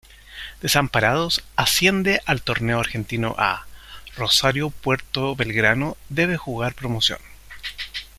[0.63, 3.67] Desamparados asciende al "Torneo Argentino A",
[4.17, 7.19] Rosario Puerto Belgrano debe jugar promoción.